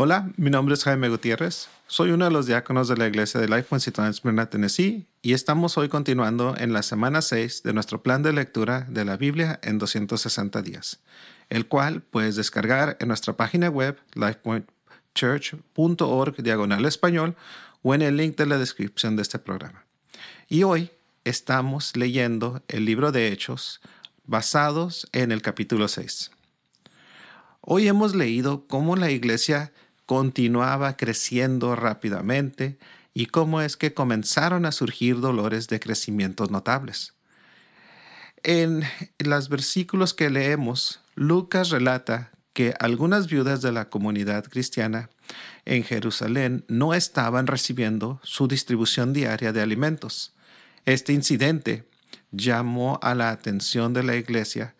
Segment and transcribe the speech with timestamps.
[0.00, 1.66] Hola, mi nombre es Jaime Gutiérrez.
[1.88, 3.80] Soy uno de los diáconos de la iglesia de Life en
[4.14, 8.86] Smyrna, Tennessee, y estamos hoy continuando en la semana 6 de nuestro plan de lectura
[8.88, 11.00] de la Biblia en 260 días,
[11.48, 17.34] el cual puedes descargar en nuestra página web lifepointchurch.org diagonal español
[17.82, 19.84] o en el link de la descripción de este programa.
[20.48, 20.92] Y hoy
[21.24, 23.80] estamos leyendo el libro de Hechos
[24.26, 26.30] basados en el capítulo 6.
[27.62, 29.72] Hoy hemos leído cómo la iglesia
[30.08, 32.78] continuaba creciendo rápidamente
[33.12, 37.12] y cómo es que comenzaron a surgir dolores de crecimiento notables.
[38.42, 38.84] En
[39.18, 45.10] los versículos que leemos, Lucas relata que algunas viudas de la comunidad cristiana
[45.66, 50.32] en Jerusalén no estaban recibiendo su distribución diaria de alimentos.
[50.86, 51.86] Este incidente
[52.30, 54.74] llamó a la atención de la iglesia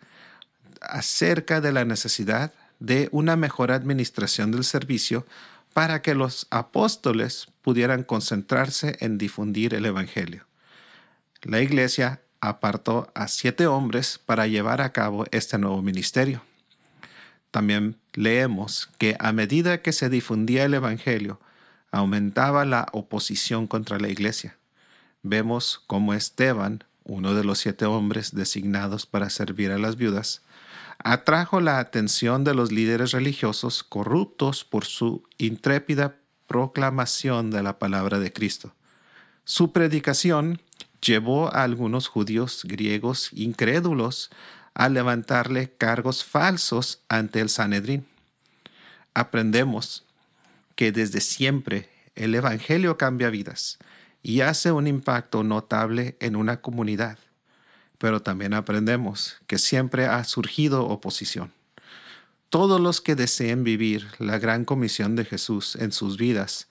[0.81, 5.25] acerca de la necesidad de una mejor administración del servicio
[5.73, 10.45] para que los apóstoles pudieran concentrarse en difundir el Evangelio.
[11.43, 16.41] La iglesia apartó a siete hombres para llevar a cabo este nuevo ministerio.
[17.51, 21.39] También leemos que a medida que se difundía el Evangelio,
[21.91, 24.57] aumentaba la oposición contra la iglesia.
[25.23, 30.41] Vemos cómo Esteban, uno de los siete hombres designados para servir a las viudas,
[31.03, 36.15] atrajo la atención de los líderes religiosos corruptos por su intrépida
[36.47, 38.73] proclamación de la palabra de Cristo.
[39.45, 40.61] Su predicación
[41.01, 44.29] llevó a algunos judíos griegos incrédulos
[44.73, 48.05] a levantarle cargos falsos ante el Sanedrín.
[49.13, 50.05] Aprendemos
[50.75, 53.79] que desde siempre el Evangelio cambia vidas
[54.21, 57.17] y hace un impacto notable en una comunidad
[57.99, 61.53] pero también aprendemos que siempre ha surgido oposición.
[62.49, 66.67] Todos los que deseen vivir la gran comisión de Jesús en sus vidas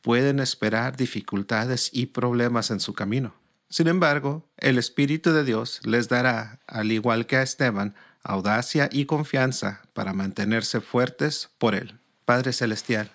[0.00, 3.34] pueden esperar dificultades y problemas en su camino.
[3.68, 9.04] Sin embargo, el Espíritu de Dios les dará, al igual que a Esteban, audacia y
[9.04, 12.00] confianza para mantenerse fuertes por Él.
[12.24, 13.12] Padre Celestial,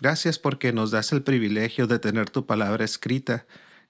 [0.00, 3.44] gracias porque nos das el privilegio de tener tu palabra escrita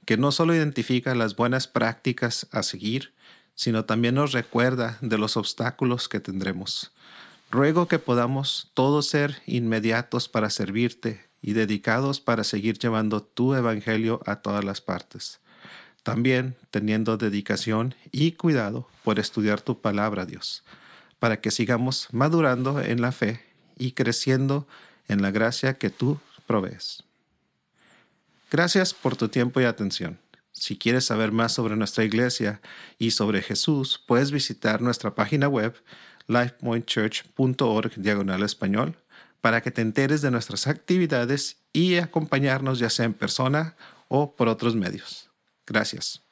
[0.05, 3.13] que no solo identifica las buenas prácticas a seguir,
[3.55, 6.93] sino también nos recuerda de los obstáculos que tendremos.
[7.51, 14.21] Ruego que podamos todos ser inmediatos para servirte y dedicados para seguir llevando tu evangelio
[14.25, 15.41] a todas las partes.
[16.03, 20.65] También teniendo dedicación y cuidado por estudiar tu palabra, Dios,
[21.19, 23.45] para que sigamos madurando en la fe
[23.77, 24.67] y creciendo
[25.09, 27.05] en la gracia que tú provees.
[28.51, 30.19] Gracias por tu tiempo y atención.
[30.51, 32.61] Si quieres saber más sobre nuestra iglesia
[32.99, 35.75] y sobre Jesús, puedes visitar nuestra página web
[36.27, 38.97] lifepointchurch.org diagonal español
[39.41, 43.77] para que te enteres de nuestras actividades y acompañarnos ya sea en persona
[44.09, 45.31] o por otros medios.
[45.67, 46.23] Gracias.